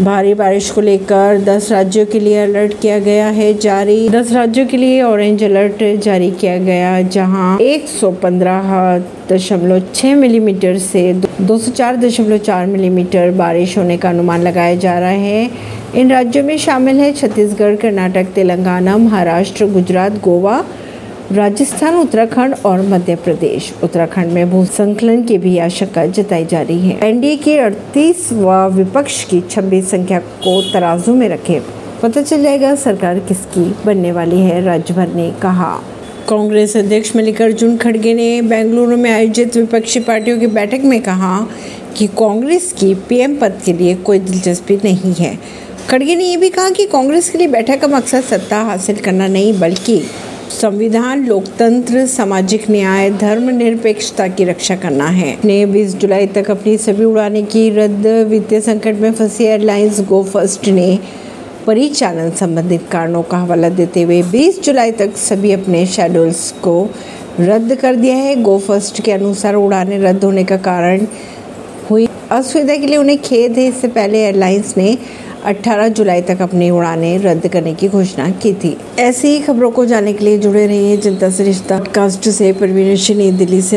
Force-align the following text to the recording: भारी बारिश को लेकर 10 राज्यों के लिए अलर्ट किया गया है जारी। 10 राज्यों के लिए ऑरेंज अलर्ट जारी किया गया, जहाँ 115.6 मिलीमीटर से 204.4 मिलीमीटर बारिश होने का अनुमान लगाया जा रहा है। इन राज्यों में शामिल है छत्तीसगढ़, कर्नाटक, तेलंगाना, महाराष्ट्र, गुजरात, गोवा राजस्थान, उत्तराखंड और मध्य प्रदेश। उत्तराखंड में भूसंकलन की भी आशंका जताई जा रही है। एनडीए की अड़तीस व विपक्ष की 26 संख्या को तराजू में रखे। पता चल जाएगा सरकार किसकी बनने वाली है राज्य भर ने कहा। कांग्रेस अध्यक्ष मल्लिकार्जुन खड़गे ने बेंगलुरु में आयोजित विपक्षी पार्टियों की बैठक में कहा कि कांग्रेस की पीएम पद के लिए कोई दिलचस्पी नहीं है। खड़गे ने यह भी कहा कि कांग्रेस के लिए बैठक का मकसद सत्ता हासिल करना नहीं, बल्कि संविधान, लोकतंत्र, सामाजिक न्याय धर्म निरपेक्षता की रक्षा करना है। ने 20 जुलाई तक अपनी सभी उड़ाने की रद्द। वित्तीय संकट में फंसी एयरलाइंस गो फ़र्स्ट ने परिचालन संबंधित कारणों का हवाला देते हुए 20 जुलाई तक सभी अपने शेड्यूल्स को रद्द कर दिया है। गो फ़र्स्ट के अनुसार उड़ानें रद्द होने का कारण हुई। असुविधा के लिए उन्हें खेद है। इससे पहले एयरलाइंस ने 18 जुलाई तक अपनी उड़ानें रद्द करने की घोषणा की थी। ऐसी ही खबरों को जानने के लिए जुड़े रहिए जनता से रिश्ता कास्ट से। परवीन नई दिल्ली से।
भारी 0.00 0.34
बारिश 0.34 0.70
को 0.70 0.80
लेकर 0.80 1.44
10 1.44 1.72
राज्यों 1.72 2.06
के 2.06 2.20
लिए 2.20 2.42
अलर्ट 2.42 2.80
किया 2.80 2.98
गया 2.98 3.28
है 3.28 3.58
जारी। 3.58 4.08
10 4.08 4.32
राज्यों 4.32 4.66
के 4.66 4.76
लिए 4.76 5.02
ऑरेंज 5.02 5.44
अलर्ट 5.44 6.00
जारी 6.04 6.30
किया 6.30 6.58
गया, 6.58 7.02
जहाँ 7.02 7.58
115.6 7.58 10.14
मिलीमीटर 10.14 10.78
से 10.78 11.20
204.4 11.40 12.66
मिलीमीटर 12.66 13.30
बारिश 13.30 13.78
होने 13.78 13.96
का 13.96 14.08
अनुमान 14.08 14.42
लगाया 14.42 14.74
जा 14.74 14.98
रहा 14.98 15.08
है। 15.08 15.50
इन 15.94 16.10
राज्यों 16.10 16.44
में 16.44 16.58
शामिल 16.58 17.00
है 17.00 17.12
छत्तीसगढ़, 17.12 17.76
कर्नाटक, 17.76 18.26
तेलंगाना, 18.34 18.98
महाराष्ट्र, 18.98 19.66
गुजरात, 19.66 20.20
गोवा 20.20 20.64
राजस्थान, 21.32 21.94
उत्तराखंड 21.94 22.54
और 22.66 22.82
मध्य 22.82 23.16
प्रदेश। 23.16 23.72
उत्तराखंड 23.82 24.32
में 24.32 24.50
भूसंकलन 24.50 25.22
की 25.22 25.38
भी 25.38 25.58
आशंका 25.58 26.06
जताई 26.06 26.44
जा 26.44 26.60
रही 26.62 26.88
है। 26.88 27.08
एनडीए 27.08 27.36
की 27.36 27.56
अड़तीस 27.56 28.32
व 28.32 28.66
विपक्ष 28.66 29.24
की 29.24 29.40
26 29.40 29.90
संख्या 29.90 30.18
को 30.18 30.72
तराजू 30.72 31.14
में 31.14 31.28
रखे। 31.28 31.62
पता 32.02 32.22
चल 32.22 32.42
जाएगा 32.42 32.74
सरकार 32.74 33.18
किसकी 33.18 33.74
बनने 33.86 34.12
वाली 34.12 34.40
है 34.40 34.64
राज्य 34.64 34.94
भर 34.94 35.08
ने 35.08 35.30
कहा। 35.42 35.82
कांग्रेस 36.28 36.76
अध्यक्ष 36.76 37.16
मल्लिकार्जुन 37.16 37.76
खड़गे 37.76 38.14
ने 38.14 38.42
बेंगलुरु 38.42 38.96
में 38.96 39.10
आयोजित 39.10 39.56
विपक्षी 39.56 40.00
पार्टियों 40.00 40.38
की 40.38 40.46
बैठक 40.46 40.80
में 40.84 41.00
कहा 41.02 41.46
कि 41.96 42.06
कांग्रेस 42.06 42.72
की 42.72 42.94
पीएम 42.94 43.36
पद 43.36 43.60
के 43.64 43.72
लिए 43.72 43.94
कोई 43.94 44.18
दिलचस्पी 44.18 44.76
नहीं 44.76 45.14
है। 45.14 45.38
खड़गे 45.90 46.14
ने 46.16 46.24
यह 46.24 46.38
भी 46.38 46.48
कहा 46.48 46.70
कि 46.70 46.86
कांग्रेस 46.86 47.30
के 47.30 47.38
लिए 47.38 47.46
बैठक 47.46 47.80
का 47.80 47.88
मकसद 47.88 48.20
सत्ता 48.20 48.56
हासिल 48.56 48.96
करना 48.96 49.26
नहीं, 49.26 49.60
बल्कि 49.60 50.02
संविधान, 50.60 51.26
लोकतंत्र, 51.26 52.06
सामाजिक 52.06 52.70
न्याय 52.70 53.10
धर्म 53.10 53.50
निरपेक्षता 53.50 54.28
की 54.28 54.44
रक्षा 54.44 54.76
करना 54.76 55.06
है। 55.06 55.36
ने 55.44 55.66
20 55.66 55.94
जुलाई 55.94 56.26
तक 56.26 56.50
अपनी 56.50 56.76
सभी 56.78 57.04
उड़ाने 57.04 57.42
की 57.42 57.68
रद्द। 57.70 58.06
वित्तीय 58.06 58.60
संकट 58.60 58.94
में 58.94 59.12
फंसी 59.12 59.44
एयरलाइंस 59.44 60.00
गो 60.00 60.22
फ़र्स्ट 60.24 60.68
ने 60.68 60.98
परिचालन 61.66 62.30
संबंधित 62.30 62.80
कारणों 62.92 63.22
का 63.22 63.38
हवाला 63.38 63.68
देते 63.68 64.02
हुए 64.02 64.22
20 64.22 64.60
जुलाई 64.62 64.90
तक 64.90 65.16
सभी 65.16 65.52
अपने 65.52 65.86
शेड्यूल्स 65.86 66.50
को 66.52 66.90
रद्द 67.40 67.74
कर 67.74 67.94
दिया 67.94 68.16
है। 68.16 68.42
गो 68.42 68.58
फ़र्स्ट 68.58 69.02
के 69.02 69.12
अनुसार 69.12 69.54
उड़ानें 69.54 69.98
रद्द 69.98 70.24
होने 70.24 70.44
का 70.44 70.56
कारण 70.56 71.06
हुई। 71.90 72.08
असुविधा 72.30 72.76
के 72.76 72.86
लिए 72.86 72.96
उन्हें 72.96 73.18
खेद 73.18 73.58
है। 73.58 73.66
इससे 73.66 73.88
पहले 73.88 74.24
एयरलाइंस 74.24 74.74
ने 74.76 74.98
18 75.46 75.88
जुलाई 75.88 76.20
तक 76.20 76.42
अपनी 76.42 76.70
उड़ानें 76.70 77.18
रद्द 77.18 77.48
करने 77.48 77.74
की 77.74 77.88
घोषणा 77.88 78.30
की 78.30 78.52
थी। 78.52 78.76
ऐसी 78.98 79.28
ही 79.28 79.40
खबरों 79.40 79.70
को 79.70 79.84
जानने 79.86 80.12
के 80.12 80.24
लिए 80.24 80.38
जुड़े 80.38 80.66
रहिए 80.66 80.96
जनता 80.96 81.30
से 81.30 81.44
रिश्ता 81.44 81.78
कास्ट 81.78 82.28
से। 82.28 82.52
परवीन 82.52 83.16
नई 83.16 83.30
दिल्ली 83.30 83.62
से। 83.62 83.74